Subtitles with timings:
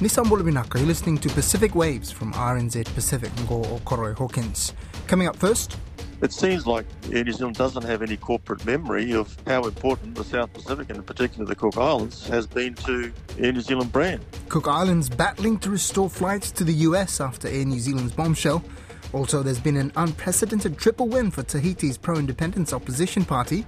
[0.00, 4.72] Nissan Bolubinaka, you're listening to Pacific Waves from RNZ Pacific Ngo Koroi Hawkins.
[5.06, 5.76] Coming up first.
[6.22, 10.24] It seems like Air New Zealand doesn't have any corporate memory of how important the
[10.24, 14.24] South Pacific, and in particular the Cook Islands, has been to Air New Zealand brand.
[14.48, 18.64] Cook Islands battling to restore flights to the US after Air New Zealand's bombshell.
[19.12, 23.66] Also, there's been an unprecedented triple win for Tahiti's pro independence opposition party.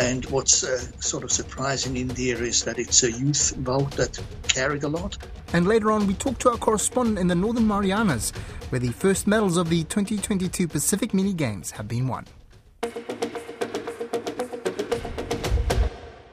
[0.00, 4.18] And what's uh, sort of surprising in there is that it's a youth vote that
[4.48, 5.18] carried a lot.
[5.52, 8.30] And later on, we talk to our correspondent in the Northern Marianas,
[8.70, 12.24] where the first medals of the 2022 Pacific Mini Games have been won.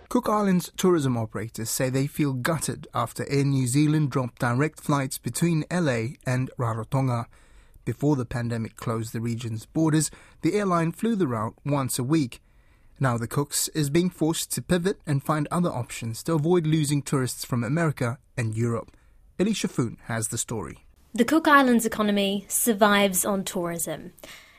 [0.07, 5.17] Cook Islands tourism operators say they feel gutted after Air New Zealand dropped direct flights
[5.17, 7.25] between LA and Rarotonga.
[7.83, 10.09] Before the pandemic closed the region's borders,
[10.41, 12.39] the airline flew the route once a week.
[12.99, 17.03] Now the Cooks is being forced to pivot and find other options to avoid losing
[17.03, 18.91] tourists from America and Europe.
[19.39, 20.85] Alicia Foon has the story.
[21.13, 24.13] The Cook Islands economy survives on tourism.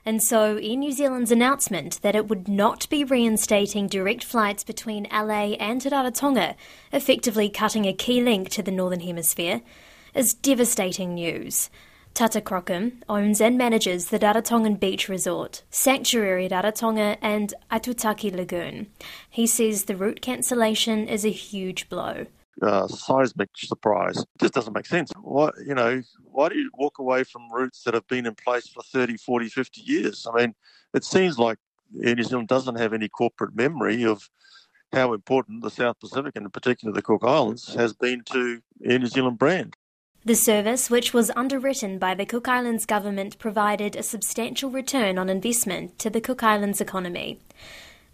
[0.05, 5.09] And so, Air New Zealand's announcement that it would not be reinstating direct flights between
[5.13, 6.55] LA and Rarotonga,
[6.93, 9.63] effectively cutting a key link to the Northern Hemisphere,
[10.15, 11.71] is devastating news.
[12.19, 18.89] Tata Crocombe owns and manages the Rarotongan Beach Resort, Sanctuary Rarotonga, and Aitutaki Lagoon.
[19.31, 22.27] He says the route cancellation is a huge blow.
[22.61, 24.19] Uh, seismic surprise.
[24.19, 25.13] It just doesn't make sense.
[25.21, 28.67] Why, you know, why do you walk away from routes that have been in place
[28.67, 30.27] for 30, 40, 50 years?
[30.29, 30.55] I mean,
[30.95, 31.59] it seems like
[31.93, 34.29] New Zealand doesn't have any corporate memory of
[34.93, 38.99] how important the South Pacific, and in particular the Cook Islands, has been to Air
[38.99, 39.77] New Zealand brand.
[40.29, 45.31] The service, which was underwritten by the Cook Islands government, provided a substantial return on
[45.31, 47.39] investment to the Cook Islands economy.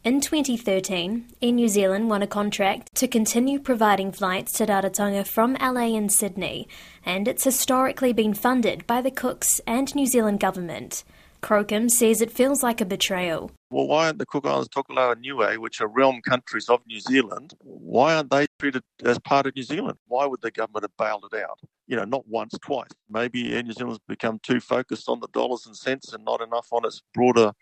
[0.05, 5.55] In 2013, Air New Zealand won a contract to continue providing flights to Rarotonga from
[5.55, 6.69] LA and Sydney,
[7.05, 11.03] and it's historically been funded by the Cooks and New Zealand government.
[11.43, 13.51] Crocombe says it feels like a betrayal.
[13.75, 17.01] Well, why aren't the Cook Islands, Tokelau and Niue, which are realm countries of New
[17.01, 19.99] Zealand, why aren't they treated as part of New Zealand?
[20.07, 21.59] Why would the government have bailed it out?
[21.89, 22.91] You know, not once, twice.
[23.11, 26.85] Maybe New Zealand's become too focused on the dollars and cents and not enough on
[26.85, 27.53] its broader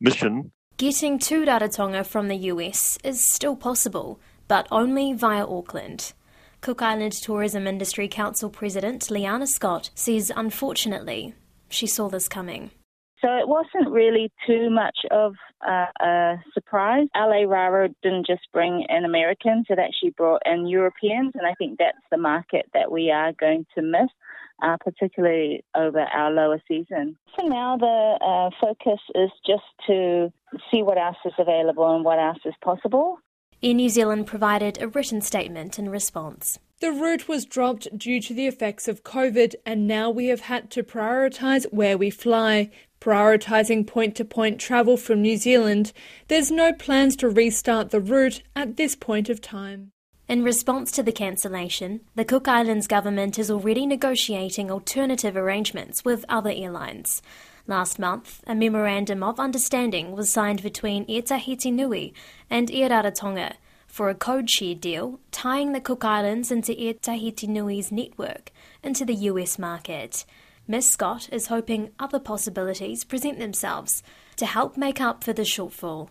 [0.00, 0.52] mission.
[0.78, 6.14] Getting to Rarotonga from the US is still possible, but only via Auckland.
[6.62, 11.34] Cook Island Tourism Industry Council President Liana Scott says unfortunately
[11.68, 12.70] she saw this coming.
[13.20, 15.34] So it wasn't really too much of
[15.66, 17.08] a, a surprise.
[17.16, 21.78] LA Raro didn't just bring in Americans, it actually brought in Europeans, and I think
[21.78, 24.10] that's the market that we are going to miss.
[24.60, 27.16] Uh, particularly over our lower season.
[27.38, 30.32] So now, the uh, focus is just to
[30.68, 33.20] see what else is available and what else is possible.
[33.62, 36.58] Air New Zealand provided a written statement in response.
[36.80, 40.70] The route was dropped due to the effects of COVID, and now we have had
[40.70, 45.92] to prioritise where we fly, prioritising point to point travel from New Zealand.
[46.28, 49.90] There's no plans to restart the route at this point of time.
[50.28, 56.24] In response to the cancellation, the Cook Islands government is already negotiating alternative arrangements with
[56.28, 57.22] other airlines.
[57.66, 62.14] Last month, a memorandum of understanding was signed between Air Tahiti Nui
[62.48, 63.54] and Air Rarotonga
[63.88, 69.04] for a code share deal tying the Cook Islands into Air Tahiti Nui's network into
[69.04, 70.24] the US market.
[70.68, 70.90] Ms.
[70.90, 74.02] Scott is hoping other possibilities present themselves
[74.36, 76.10] to help make up for the shortfall.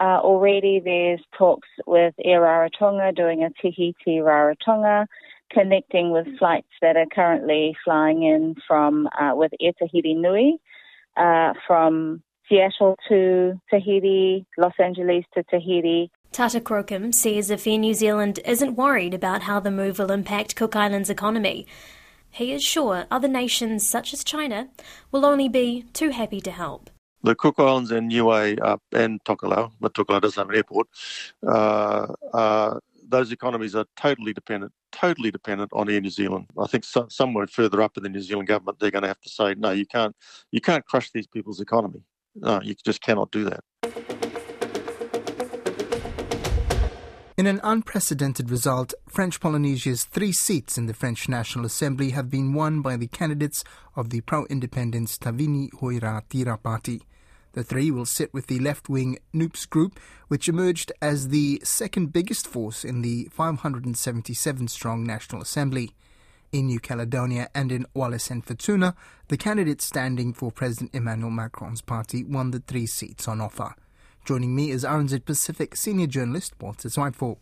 [0.00, 5.06] Uh, already there's talks with Air Rarotonga doing a Tahiti Rarotonga,
[5.52, 10.58] connecting with flights that are currently flying in from uh, with Air Tahiti Nui
[11.18, 16.10] uh, from Seattle to Tahiti, Los Angeles to Tahiti.
[16.32, 20.54] Tata Crocombe says if Air New Zealand isn't worried about how the move will impact
[20.54, 21.66] Cook Islands' economy,
[22.30, 24.68] he is sure other nations such as China
[25.10, 26.88] will only be too happy to help.
[27.24, 30.86] The Cook Islands and Niue uh, and Tokelau, but Tokelau doesn't have an airport,
[31.46, 36.46] uh, uh, those economies are totally dependent, totally dependent on Air New Zealand.
[36.56, 39.20] I think so, somewhere further up in the New Zealand government, they're going to have
[39.22, 40.14] to say, no, you can't,
[40.52, 42.04] you can't crush these people's economy.
[42.36, 44.19] No, you just cannot do that.
[47.40, 52.52] In an unprecedented result, French Polynesia's three seats in the French National Assembly have been
[52.52, 53.64] won by the candidates
[53.96, 55.98] of the pro independence Tavini Hoi
[56.28, 57.00] Tira party.
[57.52, 59.98] The three will sit with the left wing NUPES group,
[60.28, 65.94] which emerged as the second biggest force in the 577 strong National Assembly.
[66.52, 68.94] In New Caledonia and in Wallis and Futuna,
[69.28, 73.74] the candidates standing for President Emmanuel Macron's party won the three seats on offer.
[74.24, 77.38] Joining me is RNZ Pacific senior journalist Walter Zweifel.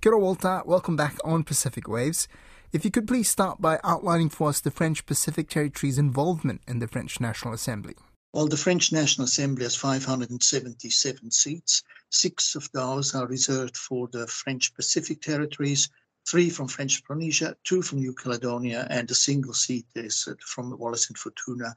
[0.00, 2.26] Kia Walter, welcome back on Pacific Waves.
[2.72, 6.78] If you could please start by outlining for us the French Pacific Territory's involvement in
[6.78, 7.94] the French National Assembly.
[8.32, 11.82] Well, the French National Assembly has 577 seats.
[12.10, 15.88] Six of those are reserved for the French Pacific territories,
[16.26, 21.08] three from French Polynesia, two from New Caledonia, and a single seat is from Wallis
[21.08, 21.74] and Futuna.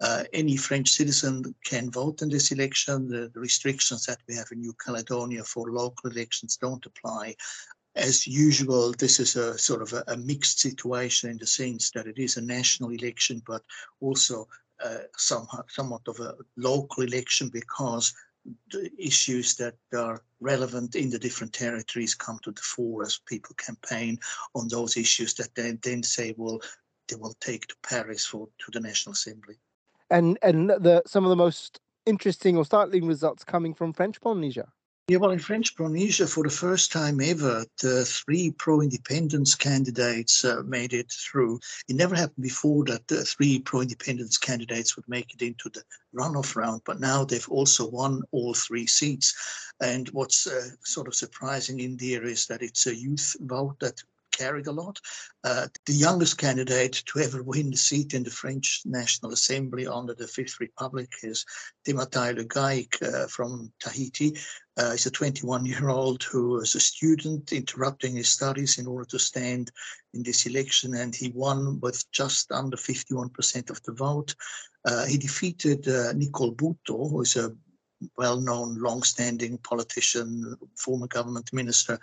[0.00, 3.08] Uh, any French citizen can vote in this election.
[3.08, 7.36] The, the, restrictions that we have in New Caledonia for local elections don't apply.
[7.94, 12.08] As usual, this is a sort of a, a mixed situation in the sense that
[12.08, 13.62] it is a national election, but
[14.00, 14.48] also
[14.84, 18.12] uh, somewhat of a local election because
[18.70, 23.54] the issues that are relevant in the different territories come to the fore as people
[23.56, 24.18] campaign
[24.54, 26.60] on those issues that they then say, well,
[27.08, 29.56] they will take to Paris for to the National Assembly.
[30.10, 34.72] And and the some of the most interesting or startling results coming from French Polynesia.
[35.06, 40.62] Yeah, well, in French Polynesia, for the first time ever, the three pro-independence candidates uh,
[40.64, 41.60] made it through.
[41.88, 45.82] It never happened before that the three pro-independence candidates would make it into the
[46.18, 49.34] runoff round, but now they've also won all three seats.
[49.78, 54.02] And what's uh, sort of surprising in there is that it's a youth vote that
[54.36, 54.98] carried a lot.
[55.44, 60.14] Uh, the youngest candidate to ever win the seat in the French National Assembly under
[60.14, 61.44] the Fifth Republic is
[61.86, 64.36] Tematai Le Gayic uh, from Tahiti.
[64.76, 69.04] Uh, he's a 21 year old who was a student interrupting his studies in order
[69.04, 69.70] to stand
[70.14, 74.34] in this election, and he won with just under 51% of the vote.
[74.84, 77.54] Uh, he defeated uh, Nicole Bouteau, who is a
[78.16, 81.98] well-known, long-standing politician, former government minister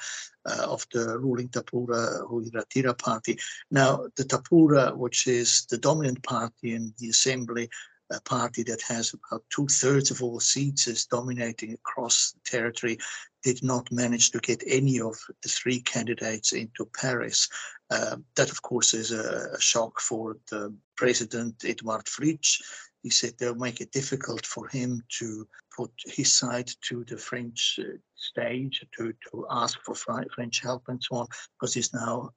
[0.45, 3.37] uh, of the ruling Tapura Huiraatira party.
[3.69, 7.69] Now, the Tapura, which is the dominant party in the assembly,
[8.11, 12.97] a party that has about two thirds of all seats, is dominating across the territory,
[13.41, 17.47] did not manage to get any of the three candidates into Paris.
[17.89, 22.61] Uh, that, of course, is a, a shock for the president, Edouard Fritch,
[23.03, 27.79] he said they'll make it difficult for him to put his side to the French
[27.81, 31.27] uh, stage to, to ask for French help and so on,
[31.59, 32.29] because he's now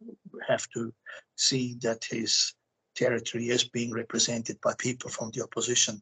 [0.49, 0.93] have to
[1.37, 2.55] see that his
[2.94, 6.00] territory is being represented by people from the opposition.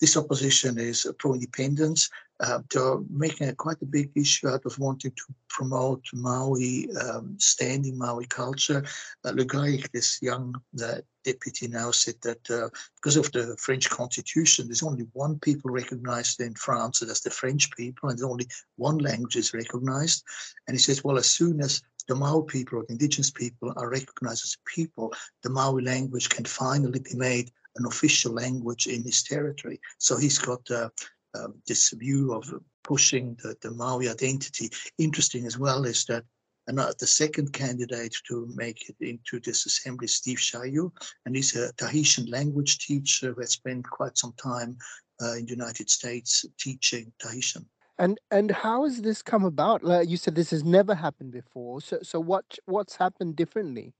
[0.00, 2.10] This opposition is pro-independence.
[2.40, 7.36] Uh, they're making a, quite a big issue out of wanting to promote Mā'ohi, um,
[7.38, 8.82] standing Mā'ohi culture.
[9.24, 14.66] Uh, Gayic, this young uh, deputy now said that uh, because of the French constitution,
[14.66, 18.46] there's only one people recognized in France, and that's the French people, and only
[18.76, 20.24] one language is recognized.
[20.66, 23.90] And he says, well, as soon as the Maori people or the indigenous people are
[23.90, 29.22] recognized as people, the Maori language can finally be made an official language in his
[29.22, 29.80] territory.
[29.98, 30.90] So he's got uh,
[31.34, 32.52] uh, this view of
[32.84, 34.70] pushing the, the Maori identity.
[34.98, 36.24] Interesting as well is that
[36.66, 40.92] and uh, the second candidate to make it into this assembly is Steve Chailloux,
[41.26, 44.76] and he's a Tahitian language teacher who has spent quite some time
[45.20, 47.66] uh, in the United States teaching Tahitian.
[47.98, 49.84] And and how has this come about?
[49.84, 51.80] Like you said, this has never happened before.
[51.80, 53.94] So so what what's happened differently?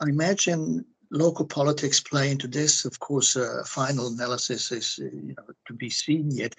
[0.00, 2.84] I imagine local politics play into this.
[2.84, 6.54] Of course, uh, final analysis is uh, you know to be seen yet,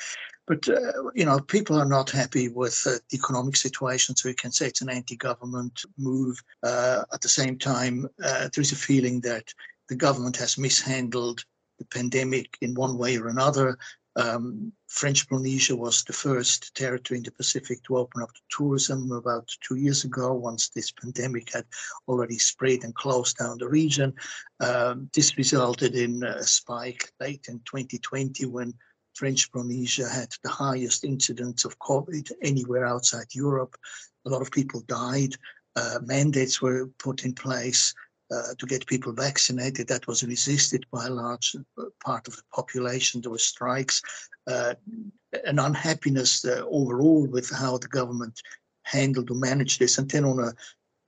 [0.47, 4.35] but uh, you know people are not happy with uh, the economic situation, so you
[4.35, 6.41] can say it's an anti-government move.
[6.63, 9.53] Uh, at the same time, uh, there is a feeling that
[9.89, 11.43] the government has mishandled
[11.79, 13.77] the pandemic in one way or another.
[14.17, 19.11] Um, French Polynesia was the first territory in the Pacific to open up to tourism
[19.11, 21.65] about two years ago, once this pandemic had
[22.07, 24.13] already spread and closed down the region.
[24.61, 28.73] Um, this resulted in a spike late in 2020 when
[29.15, 33.75] French Polynesia had the highest incidence of COVID anywhere outside Europe.
[34.25, 35.35] A lot of people died.
[35.75, 37.93] Uh, mandates were put in place
[38.31, 39.87] uh, to get people vaccinated.
[39.87, 43.21] That was resisted by a large uh, part of the population.
[43.21, 44.01] There were strikes,
[44.47, 44.75] uh,
[45.45, 48.41] an unhappiness uh, overall with how the government
[48.83, 49.97] handled or managed this.
[49.97, 50.53] And then on a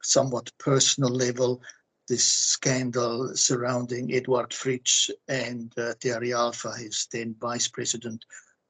[0.04, 1.62] somewhat personal level,
[2.08, 8.26] this scandal surrounding Edouard Fritch and uh, Tearii Alpha, his then vice president,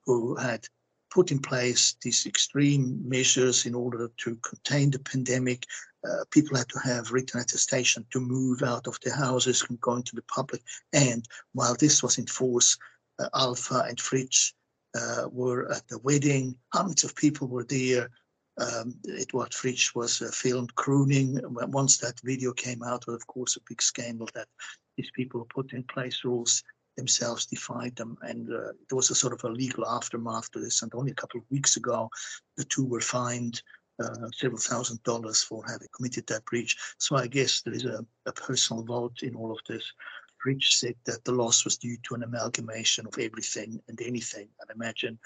[0.06, 0.66] who had
[1.12, 5.66] put in place these extreme measures in order to contain the pandemic,
[6.08, 9.96] uh, people had to have written attestation to move out of their houses and go
[9.96, 10.62] into the public.
[10.94, 12.78] And while this was in force,
[13.20, 14.54] uh, Alpha and Fritch
[14.96, 16.56] uh, were at the wedding.
[16.74, 18.10] Hundreds of people were there.
[18.58, 21.40] Um, Edouard Fritch was uh, filmed crooning.
[21.44, 24.48] Once that video came out, was of course a big scandal that
[24.98, 26.64] these people put in place rules
[26.98, 28.18] themselves defied them.
[28.22, 30.82] And uh, there was a sort of a legal aftermath to this.
[30.82, 32.10] And only a couple of weeks ago,
[32.58, 33.62] the two were fined
[34.04, 36.76] uh, several thousand dollars for having committed that breach.
[36.98, 39.84] So I guess there is a, a personal vote in all of this.
[40.44, 44.50] Fritch said that the loss was due to an amalgamation of everything and anything.
[44.62, 45.20] And imagine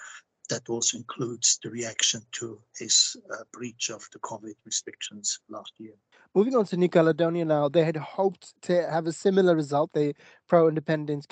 [0.48, 5.94] that also includes the reaction to his uh, breach of the COVID restrictions last year.
[6.34, 10.14] Moving on to New Caledonia now, they had hoped to have a similar result, the
[10.48, 11.26] pro independence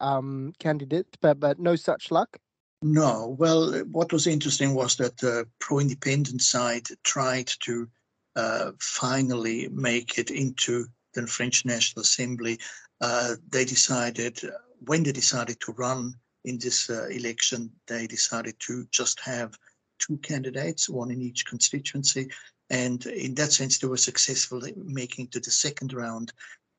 [0.00, 2.38] um, candidate, but, but no such luck.
[2.82, 3.36] No.
[3.38, 7.88] Well, what was interesting was that the pro independent side tried to
[8.36, 12.58] uh, finally make it into the French National Assembly.
[13.00, 14.40] Uh, they decided,
[14.86, 19.56] when they decided to run in this uh, election, they decided to just have
[19.98, 22.28] two candidates, one in each constituency.
[22.70, 26.32] And in that sense, they were successful in making to the second round.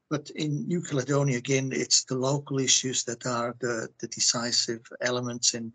[0.10, 5.53] But in New Caledonia, again, it's the local issues that are the, the decisive elements
[5.53, 5.72] in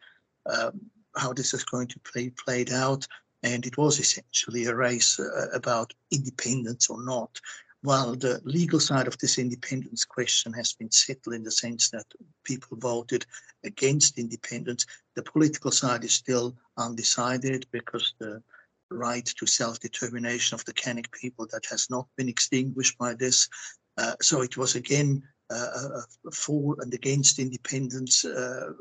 [0.47, 0.81] um,
[1.17, 3.07] how this is going to play played out.
[3.43, 7.41] And it was essentially a race uh, about independence or not.
[7.83, 12.07] While the legal side of this independence question has been settled in the sense that
[12.45, 13.25] people voted
[13.65, 18.43] against independence, the political side is still undecided because the
[18.91, 23.49] right to self-determination of the Kanak people that has not been extinguished by this.
[23.97, 28.73] Uh, so it was again uh, a for and against independence uh,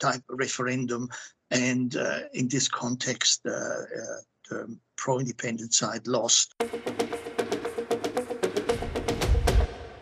[0.00, 1.08] type referendum,
[1.50, 6.54] and uh, in this context, uh, uh, the pro-independence side lost.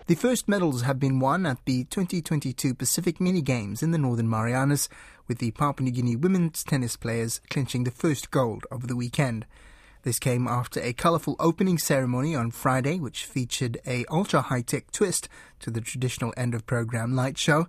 [0.07, 4.29] The first medals have been won at the 2022 Pacific Mini Games in the Northern
[4.29, 4.91] Marianas,
[5.27, 9.47] with the Papua New Guinea women's tennis players clinching the first gold over the weekend.
[10.03, 15.27] This came after a colourful opening ceremony on Friday, which featured a ultra high-tech twist
[15.61, 17.67] to the traditional end of program light show.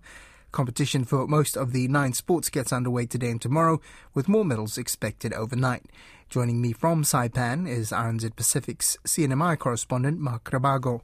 [0.51, 3.80] Competition for most of the nine sports gets underway today and tomorrow,
[4.13, 5.86] with more medals expected overnight.
[6.27, 11.00] Joining me from Saipan is RNZ Pacific's CNMI correspondent Mark Rabago.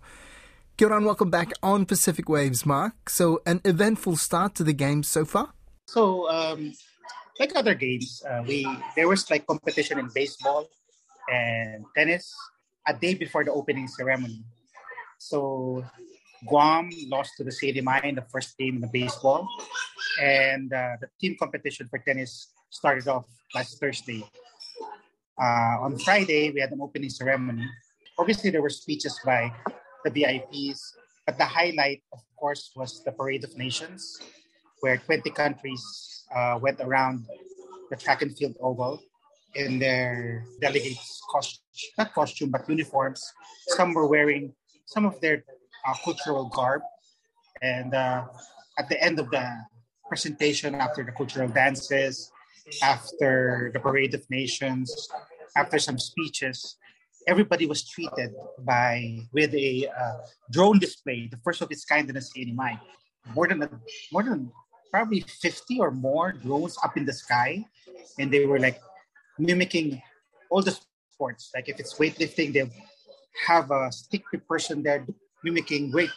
[0.78, 3.10] Kia welcome back on Pacific Waves, Mark.
[3.10, 5.54] So, an eventful start to the game so far?
[5.88, 6.74] So, um,
[7.40, 10.68] like other games, uh, we there was like competition in baseball
[11.32, 12.34] and tennis
[12.88, 14.44] a day before the opening ceremony.
[15.20, 15.86] So,
[16.48, 19.48] Guam lost to the CNMI in the first game in the baseball,
[20.20, 24.24] and uh, the team competition for tennis started off last Thursday.
[25.40, 27.68] Uh, on Friday, we had an opening ceremony.
[28.18, 29.52] Obviously, there were speeches by
[30.04, 30.80] the VIPs.
[31.26, 34.20] But the highlight, of course, was the Parade of Nations,
[34.82, 35.84] where 20 countries
[36.36, 37.26] uh, went around
[37.90, 39.00] the track and field oval
[39.56, 41.62] in their delegates' costume,
[41.98, 43.22] not costume, but uniforms.
[43.68, 44.54] Some were wearing
[44.86, 45.44] some of their
[45.88, 46.82] uh, cultural garb.
[47.62, 48.26] And uh,
[48.80, 49.46] at the end of the
[50.08, 52.32] presentation, after the cultural dances,
[52.82, 55.10] after the Parade of Nations,
[55.56, 56.78] after some speeches,
[57.28, 60.18] everybody was treated by with a uh,
[60.52, 62.80] drone display, the first of its kind in the CNMI.
[63.36, 63.60] More than
[64.12, 64.52] more than
[64.90, 67.64] probably 50 or more drones up in the sky,
[68.20, 68.82] and they were like
[69.38, 70.02] mimicking
[70.50, 70.78] all the
[71.14, 71.52] sports.
[71.54, 72.70] Like if it's weightlifting, they'll
[73.48, 75.06] have a stick person there
[75.44, 76.12] mimicking weight,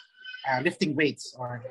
[0.49, 1.61] uh, lifting weights, or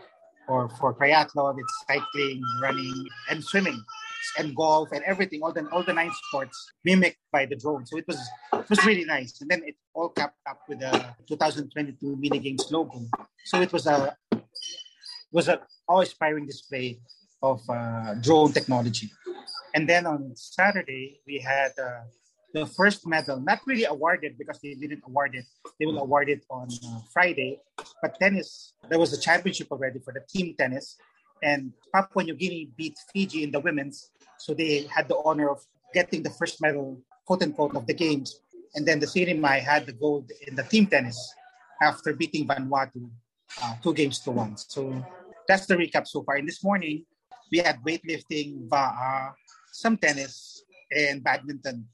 [0.46, 3.82] or for triathlon, it's cycling, running, and swimming
[4.38, 7.86] and golf and everything, all the all the nine sports mimicked by the drone.
[7.86, 8.18] So it was
[8.52, 9.40] it was really nice.
[9.40, 10.92] And then it all capped up with the
[11.28, 13.06] 2022 mini games logo.
[13.44, 14.16] So it was a
[15.32, 17.00] was a awe-inspiring display
[17.42, 19.10] of uh, drone technology.
[19.74, 22.02] And then on Saturday we had uh,
[22.54, 25.44] the first medal, not really awarded because they didn't award it.
[25.78, 27.60] They will award it on uh, Friday.
[28.00, 30.96] But tennis, there was a championship already for the team tennis
[31.44, 34.10] and Papua New Guinea beat Fiji in the women's.
[34.38, 35.60] So they had the honor of
[35.92, 38.40] getting the first medal, quote unquote, of the games.
[38.74, 41.18] And then the CNMI had the gold in the team tennis
[41.80, 43.10] after beating Vanuatu
[43.62, 44.56] uh, two games to one.
[44.56, 45.04] So
[45.46, 46.36] that's the recap so far.
[46.36, 47.04] And this morning,
[47.52, 49.32] we had weightlifting, va'a,
[49.70, 51.86] some tennis, and badminton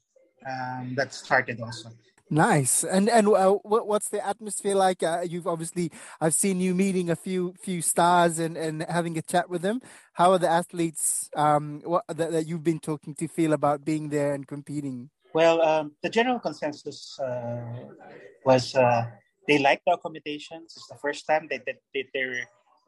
[0.47, 1.89] um, that started also.
[2.33, 2.85] Nice.
[2.85, 5.03] And and uh, what, what's the atmosphere like?
[5.03, 9.21] Uh, you've obviously I've seen you meeting a few few stars and, and having a
[9.21, 9.81] chat with them.
[10.13, 14.07] How are the athletes um, what, that, that you've been talking to feel about being
[14.07, 15.09] there and competing?
[15.33, 17.59] Well, um, the general consensus uh,
[18.45, 19.07] was uh,
[19.45, 20.73] they like the accommodations.
[20.77, 22.47] It's the first time that, that, that they're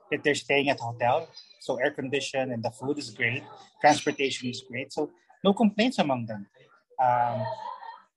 [0.10, 1.28] that they're staying at a hotel,
[1.60, 3.44] so air conditioned and the food is great.
[3.82, 5.12] Transportation is great, so
[5.44, 6.48] no complaints among them.
[6.98, 7.44] Um,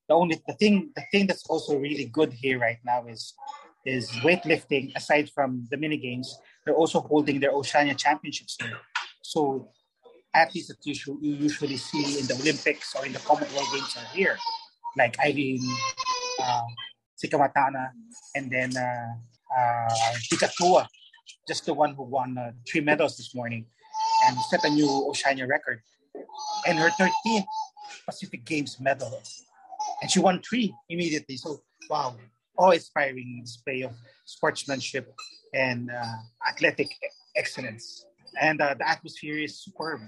[0.09, 3.35] the only the thing the thing that's also really good here right now is
[3.85, 4.95] is weightlifting.
[4.97, 8.79] Aside from the mini games, they're also holding their Oceania Championships here.
[9.23, 9.71] So
[10.35, 14.15] athletes that you, you usually see in the Olympics or in the Commonwealth Games are
[14.15, 14.37] here.
[14.97, 15.61] like Eileen,
[16.43, 16.63] uh,
[17.23, 17.91] Cikamatana,
[18.35, 19.15] and then uh,
[19.57, 20.85] uh,
[21.47, 23.67] just the one who won uh, three medals this morning
[24.27, 25.81] and set a new Oceania record.
[26.67, 27.45] And her 13th
[28.07, 29.23] Pacific Games medal.
[30.07, 31.37] And she won three immediately.
[31.37, 32.15] So, wow,
[32.57, 33.91] all inspiring display of
[34.25, 35.13] sportsmanship
[35.53, 36.15] and uh,
[36.49, 36.87] athletic
[37.35, 38.07] excellence.
[38.41, 40.03] And uh, the atmosphere is superb.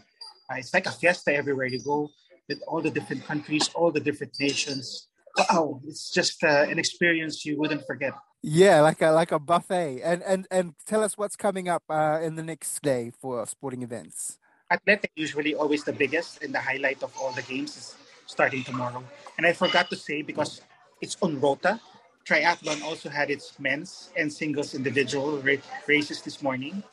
[0.48, 2.10] Uh, it's like a fiesta everywhere you go
[2.48, 5.08] with all the different countries, all the different nations.
[5.36, 8.12] Wow, it's just uh, an experience you wouldn't forget.
[8.40, 10.00] Yeah, like a like a buffet.
[10.04, 13.82] And and and tell us what's coming up uh, in the next day for sporting
[13.82, 14.38] events.
[14.70, 17.96] Athletic usually always the biggest and the highlight of all the games is
[18.28, 19.02] starting tomorrow.
[19.36, 20.60] And I forgot to say because
[21.00, 21.80] it's on Rota.
[22.24, 25.42] Triathlon also had its men's and singles individual
[25.88, 26.84] races this morning.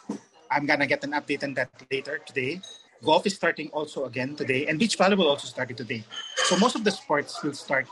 [0.49, 2.61] I'm gonna get an update on that later today.
[3.03, 6.05] Golf is starting also again today, and beach volleyball also started today.
[6.47, 7.87] So most of the sports will start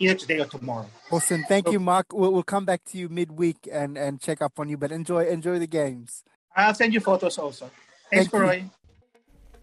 [0.00, 0.90] either today or tomorrow.
[1.12, 1.44] Awesome.
[1.48, 2.12] Thank so, you, Mark.
[2.12, 5.26] We'll, we'll come back to you midweek and, and check up on you, but enjoy
[5.26, 6.24] enjoy the games.
[6.56, 7.70] I'll send you photos also.
[8.10, 8.70] Thanks, Thank Roy.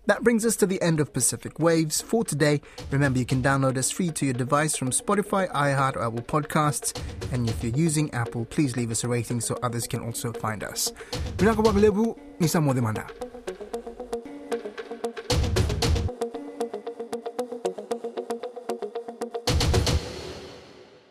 [0.08, 2.62] That brings us to the end of Pacific Waves for today.
[2.92, 6.96] Remember, you can download us free to your device from Spotify, iHeart, or Apple Podcasts.
[7.32, 10.64] And if you're using Apple, please leave us a rating so others can also find
[10.64, 10.94] us.